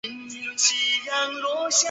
[1.13, 1.71] 蓬波尔。